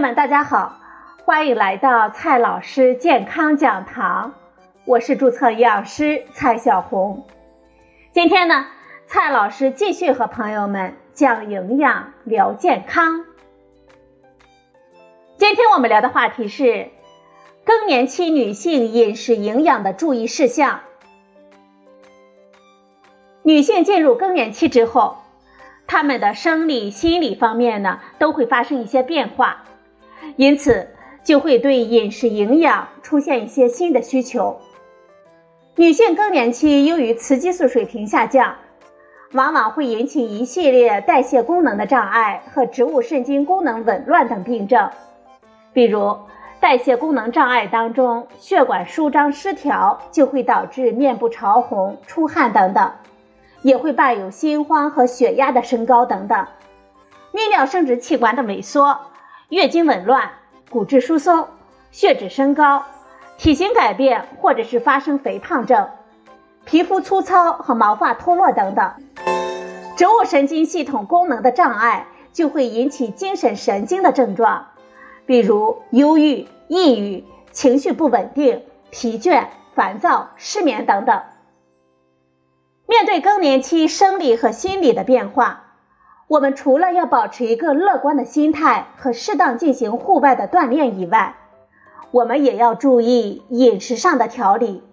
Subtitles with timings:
[0.00, 0.78] 友们，大家好，
[1.26, 4.32] 欢迎来到蔡老师健康讲堂，
[4.86, 7.26] 我是注册营养师蔡小红。
[8.10, 8.64] 今天呢，
[9.06, 13.26] 蔡老师继续和朋友们讲营养、聊健康。
[15.36, 16.88] 今天我们聊的话题是
[17.66, 20.80] 更年期女性饮食营养的注意事项。
[23.42, 25.18] 女性进入更年期之后，
[25.86, 29.64] 她们的生理、心理方面呢，都会发生一些变化。
[30.36, 30.88] 因此，
[31.22, 34.60] 就会对饮食营养出现一些新的需求。
[35.76, 38.56] 女性更年期由于雌激素水平下降，
[39.32, 44.90] 往往会引起一系列代谢功能的障碍和植物神经功能紊乱等病症。
[45.72, 46.16] 比如，
[46.58, 52.92] 代谢功能障碍当中，血管舒张失调就会导致面部潮红、出汗等等，
[53.62, 56.46] 也会伴有心慌和血压的升高等等。
[57.32, 58.98] 泌尿生殖器官的萎缩。
[59.50, 60.30] 月经紊乱、
[60.70, 61.48] 骨质疏松、
[61.90, 62.84] 血脂升高、
[63.36, 65.88] 体型改变，或者是发生肥胖症、
[66.64, 68.94] 皮肤粗糙和毛发脱落等等，
[69.96, 74.68] 植物神经系统功能的障碍就会引起精神神经的症状，
[75.26, 81.22] 比如忧郁、抑郁、情绪不稳定、疲倦、烦躁、失眠等等。
[82.86, 85.69] 面对更年期生理和心理的变化。
[86.30, 91.34] 我们除了要保持一个乐观的心态和适当进行户外的锻炼以外，
[92.12, 94.84] 我们也要注意饮食上的调理，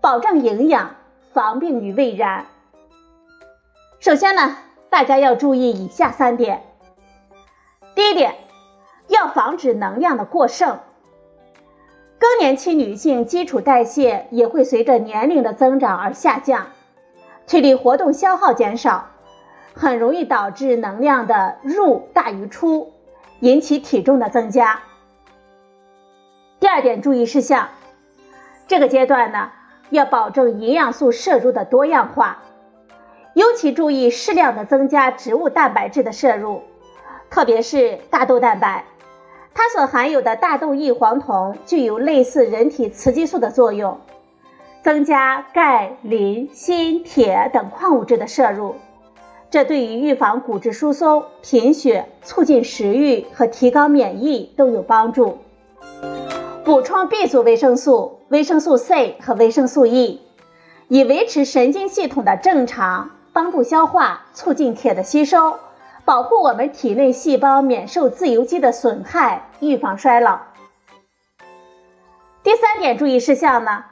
[0.00, 0.94] 保证营养，
[1.34, 2.46] 防病于未然。
[4.00, 4.56] 首先呢，
[4.88, 6.62] 大家要注意以下三点。
[7.94, 8.34] 第一点，
[9.08, 10.78] 要防止能量的过剩。
[12.18, 16.68] 更年期女性基础代谢也会随着年龄的增长而下降，
[17.46, 19.10] 体力活动消耗减少。
[19.78, 22.94] 很容易导致能量的入大于出，
[23.40, 24.80] 引起体重的增加。
[26.58, 27.68] 第二点注意事项，
[28.66, 29.50] 这个阶段呢，
[29.90, 32.38] 要保证营养素摄入的多样化，
[33.34, 36.62] 尤其注意适量的增加植物蛋白质的摄入，
[37.28, 38.86] 特别是大豆蛋白，
[39.52, 44.00] 它所含有的大豆异黄酮具有类似人体雌激素的作用，
[44.82, 48.76] 增加钙、磷、锌、铁等矿物质的摄入。
[49.48, 55.38] 这对于预防骨质疏松、贫血、促进食欲和提高免疫都有帮助。
[56.64, 60.20] 补充 B 族维生素、维生素 C 和维生素 E，
[60.88, 65.58] 以维持神经系统的正常，帮助消化，促进铁的吸收，
[66.04, 70.40] 保护我们体内细胞免受自由基的损害，预防衰老。
[72.42, 73.84] 第三点注意事项呢，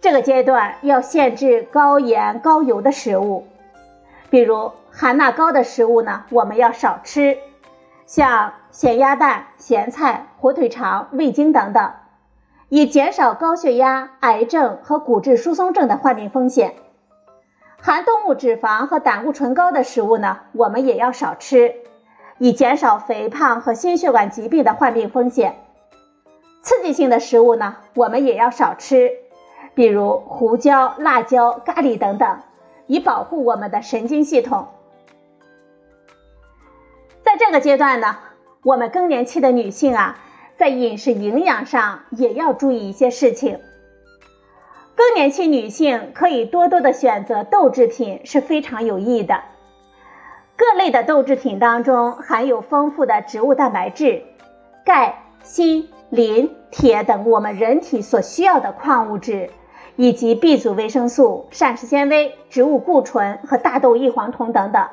[0.00, 3.48] 这个阶段要限制高盐高油的食物，
[4.30, 4.70] 比如。
[4.94, 7.38] 含钠高的食物呢，我们要少吃，
[8.06, 11.92] 像咸鸭蛋、咸菜、火腿肠、味精等等，
[12.68, 16.74] 以减少高血压、癌症和骨质疏松症的患病风险。
[17.80, 21.74] 含动物脂肪和胆固醇高的食物呢，我们也要少吃，
[22.38, 25.56] 以减少肥胖和心血管疾病的患病风险。
[26.60, 29.10] 刺激性的食物呢，我们也要少吃，
[29.74, 32.38] 比如胡椒、辣椒、咖喱等等，
[32.86, 34.68] 以保护我们的神经系统。
[37.32, 38.18] 在这个阶段呢，
[38.62, 40.18] 我们更年期的女性啊，
[40.58, 43.58] 在饮食营养上也要注意一些事情。
[44.94, 49.40] 更年期女性可以多多的选择豆制品是非常有益的。
[50.56, 54.24] 各类的豆制品当中含有丰富的植物蛋白质、
[54.84, 59.48] 钙、锌、磷、铁等我们人体所需要的矿物质，
[59.96, 64.86] 以及 B 族维生素、膳食纤维、植物固醇和大豆异黄酮等等。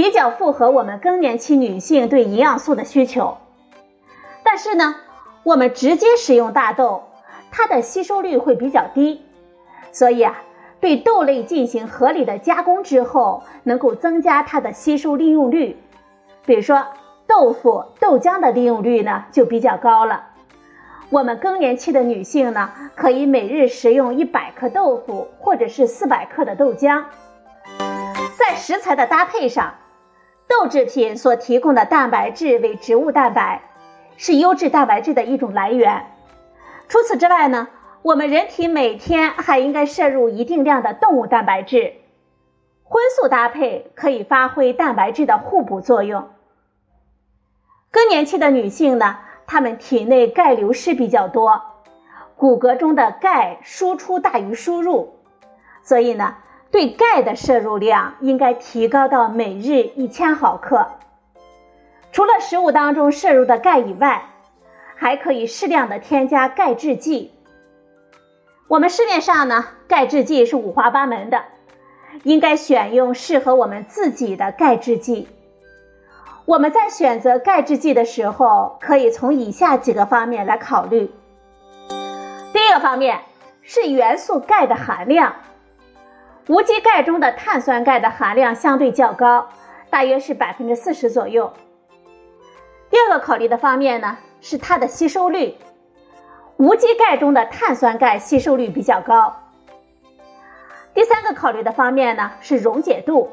[0.00, 3.36] 比较符合我们更年期女性对营养素的需求，
[4.42, 4.94] 但是呢，
[5.42, 7.02] 我们直接食用大豆，
[7.50, 9.20] 它的吸收率会比较低，
[9.92, 10.38] 所以啊，
[10.80, 15.76] 对豆类进行合理的加工之后，能够增加它的吸收利用率。
[16.46, 16.82] 比如说
[17.26, 20.28] 豆腐、豆浆的利用率呢就比较高了。
[21.10, 27.04] 我们更年期的女性呢，可以每日食用一百克豆腐或者是四百克的豆浆。
[28.38, 29.74] 在食材的搭配上。
[30.50, 33.62] 豆制品所提供的蛋白质为植物蛋白，
[34.16, 36.06] 是优质蛋白质的一种来源。
[36.88, 37.68] 除此之外呢，
[38.02, 41.94] 我们人体每天还应该摄入一定量的动物蛋白质。
[42.82, 46.30] 荤素搭配可以发挥蛋白质的互补作用。
[47.92, 51.62] 更年期的女性呢，她们体内钙流失比较多，
[52.36, 55.14] 骨骼中的钙输出大于输入，
[55.84, 56.34] 所以呢。
[56.70, 60.88] 对钙的摄入量应该提高到每日一千毫克。
[62.12, 64.24] 除了食物当中摄入的钙以外，
[64.96, 67.32] 还可以适量的添加钙制剂。
[68.68, 71.42] 我们市面上呢，钙制剂是五花八门的，
[72.22, 75.28] 应该选用适合我们自己的钙制剂。
[76.44, 81.10] 我们在选择钙制剂的时候，可以从以下几个方面来考虑。
[82.52, 83.20] 第一个方面
[83.62, 85.36] 是元素钙的含量，
[86.50, 89.50] 无机钙中的碳酸钙的含量相对较高，
[89.88, 91.52] 大约是百分之四十左右。
[92.90, 95.54] 第二个考虑的方面呢，是它的吸收率，
[96.56, 99.36] 无机钙中的碳酸钙吸收率比较高。
[100.92, 103.30] 第三个考虑的方面呢，是溶解度，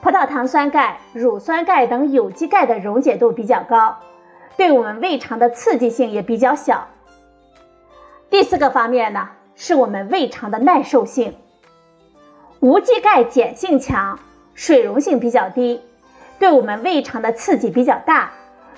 [0.00, 3.98] 葡萄糖酸钙、乳酸钙等有机钙的溶解度比较高，
[4.56, 6.88] 对我们胃肠的刺激性也比较小。
[8.28, 11.36] 第四个方面呢，是我们胃肠的耐受性，
[12.60, 14.18] 无机钙碱性强，
[14.54, 15.80] 水溶性比较低，
[16.40, 18.32] 对我们胃肠的刺激比较大。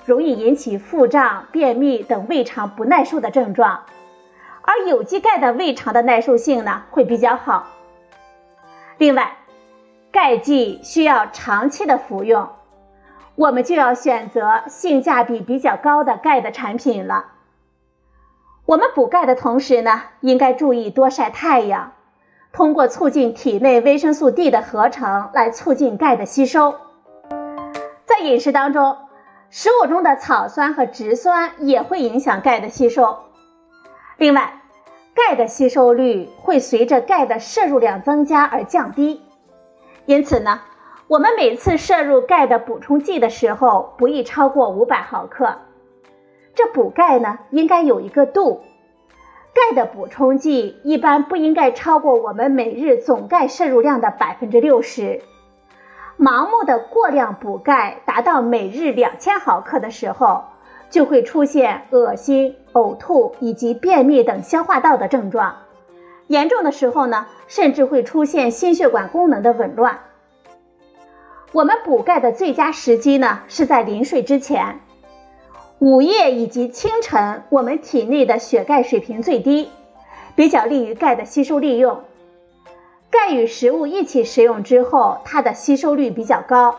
[0.05, 3.83] 容易引起腹胀、便秘等胃肠不耐受的症状，
[4.63, 7.67] 而有机钙的胃肠的耐受性呢会比较好。
[8.97, 9.37] 另外，
[10.11, 12.49] 钙剂需要长期的服用，
[13.35, 17.27] 我们就要选择性价比比较高的钙的产品了。
[18.65, 21.93] 我们补钙的同时呢，应该注意多晒太阳，
[22.53, 26.75] 通过促进体内维生素 D 的合成来促进钙的吸收。
[28.05, 28.97] 在饮食当中。
[29.53, 33.17] 食物中的草酸和植酸也会影响钙的吸收。
[34.15, 34.61] 另外，
[35.13, 39.21] 钙的吸收率会随着钙的摄入量增加而降低。
[40.05, 40.61] 因此呢，
[41.07, 45.57] 我们每次摄入钙的补充剂的时候，不宜超过五百毫克。
[46.55, 48.61] 这补钙呢，应该有一个度。
[49.53, 55.21] 钙的补充剂一般不应该超过我们每日总钙摄入量的百分之六十。
[56.17, 60.45] 盲目的过量补钙达到每日两千毫克的时候，
[60.89, 65.57] 就会出现恶心、呕吐以及便秘等消化道的症状。
[66.27, 69.99] 严重的时候呢，甚至会出现心血管功能的紊乱。
[71.51, 74.79] 我们补钙的最佳时机呢，是在临睡之前，
[75.81, 79.71] 午夜以及清晨，我们体内的血钙水平最低，
[80.35, 82.03] 比较利于钙的吸收利用。
[83.09, 86.75] 钙与食物一起食用之后，它的吸收率比较高，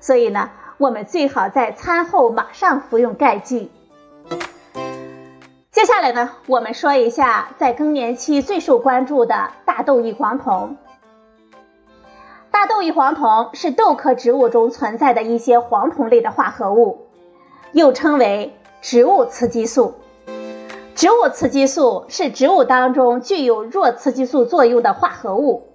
[0.00, 3.70] 所以呢，我们最好在餐后马上服用钙剂。
[5.70, 10.78] 接下来呢，我们说一下在更年期最受关注的大豆异黄酮。
[12.50, 17.09] 大豆异黄酮是豆科植物中存在的一些黄酮类的化合物，
[17.72, 19.94] 又称为植物雌激素。
[20.94, 25.68] 植物雌激素是植物当中具有弱雌激素作用的化合物，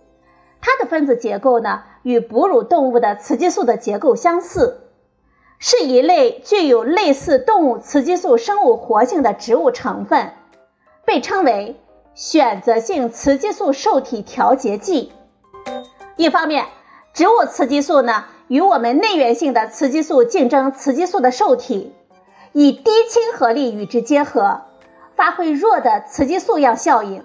[0.62, 4.82] 它的分子结构呢与哺乳动物的雌激素的结构相似，
[5.58, 10.34] 是一类具有类似动物雌激素生物活性的植物成分，
[11.06, 11.80] 被称为
[12.14, 15.12] 选择性雌激素受体调节剂。
[16.18, 16.66] 一方面，
[17.16, 21.94] 植物雌激素呢与我们内源性的雌激素竞争雌激素的受体，
[22.52, 24.64] 以低亲和力与之结合。
[25.16, 27.24] 发挥弱的雌激素样效应，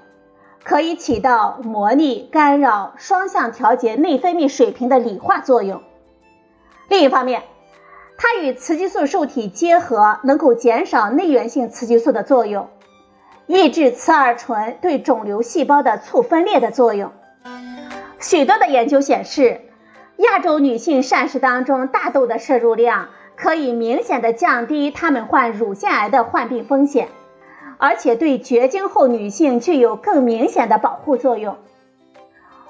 [0.62, 5.82] 可以起到模拟、干扰、双向调节内分泌水平的理化作用。
[6.88, 7.42] 另一方面，
[8.16, 12.68] 它与雌激素受体结合，能够减少内源性雌激素的作用，
[13.48, 17.10] 抑制雌二醇对肿瘤细胞的促分裂的作用。
[18.20, 19.62] 许多的研究显示，
[20.20, 27.08] 亚洲女性膳食当中大豆的摄入量，可以明显的降低她们患乳腺癌的患病风险。
[27.78, 31.56] 而且对绝经后女性具有更明显的保护作用。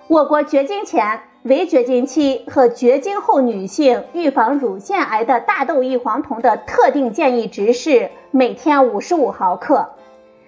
[0.07, 9.91] 我国绝经前、围绝经期和绝经后女性预防乳腺癌的大豆异黄酮的特定建议值是每天五十五毫克，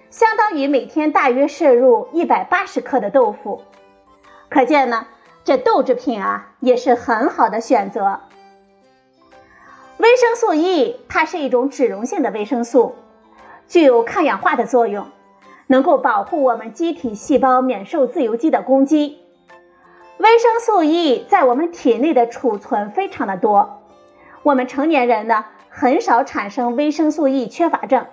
[0.09, 3.63] 相当于每天大约摄入一百八十克的豆腐。
[4.47, 5.07] 可见呢，
[5.43, 8.19] 这豆制品啊也是很好的选择。
[9.97, 12.95] 维生素 E 它是一种脂溶性的维生素。
[13.67, 15.07] 具有抗氧化的作用，
[15.67, 19.19] 能够保护我们机体细胞免受自由基的攻击。
[20.17, 23.81] 维生素 E 在我们体内的储存非常的多，
[24.43, 28.05] 我们成年人呢很少产生维生素 E 缺乏症。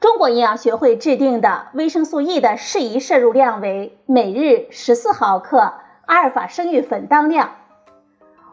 [0.00, 5.74] 中国营养学会制定的维生素 E 的适宜摄入量为每日十四毫克
[6.10, 7.52] 阿尔法生育粉当量。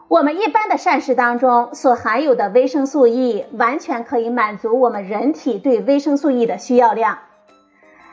[0.06, 7.18] 我们一般的膳食当中所含有的维生素 E，完全可以满足我们人体对维生素 E 的需要量。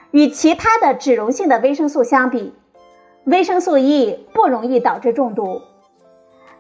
[0.10, 2.56] 与其他的脂溶性的维生素相比，
[3.24, 5.62] 维生素 E 不容易导致中毒。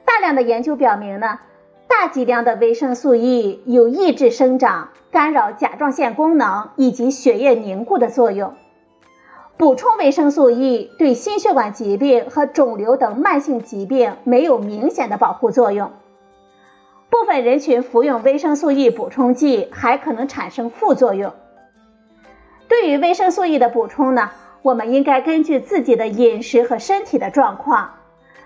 [0.05, 1.39] 大量的研究表明呢
[1.87, 8.53] 大剂量的维生素 E 有抑制生长、干扰甲状腺功能以及血液凝固的作用。
[9.57, 15.93] 补充维生素 E 对心血管疾病和肿瘤等慢性疾病没有明显的保护作用。
[17.09, 21.31] 部分人群服用维生素 E 补充剂还可能产生副作用。
[22.67, 24.31] 对于维生素 E 的补充呢，
[24.61, 27.91] 我们应该根据自己的饮食和身体的状况，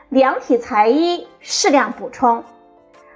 [0.09, 2.43] 量体裁衣，适量补充。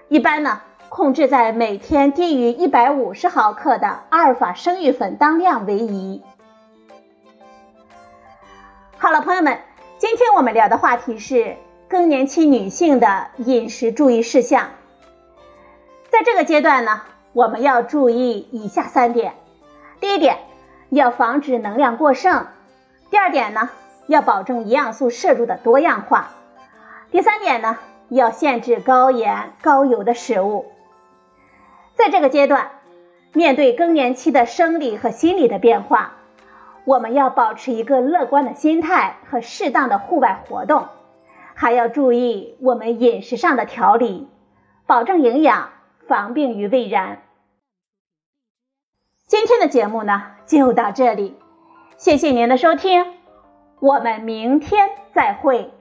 [0.09, 6.23] 一般呢，控制在每天低于一百五十毫克的阿尔法生育粉当量为宜。
[9.03, 9.60] 好了，朋友们，
[9.98, 11.57] 今天我们聊的话题是
[11.89, 14.69] 更年期女性的饮食注意事项。
[16.10, 17.01] 在这个阶段呢，
[17.33, 19.33] 我们要注意以下三点：
[20.00, 20.38] 第一点，
[20.89, 22.45] 要防止能量过剩；
[23.10, 23.72] 第二点呢，
[24.07, 26.29] 要保证营养素摄入的多样化；
[27.12, 30.72] 第三点呢，要限制高盐高油的食物。
[31.95, 32.72] 在这个阶段，
[33.33, 36.13] 面对更年期的生理和心理的变化，
[36.85, 40.87] 我们要保持一个乐观的心态和适当的户外活动，
[41.53, 44.27] 还要注意我们饮食上的调理，
[44.85, 45.69] 保证营养。
[46.05, 47.23] 防病于未然。
[49.25, 51.37] 今天的节目呢，就到这里，
[51.95, 53.05] 谢谢您的收听，
[53.79, 55.73] 我们明天再会。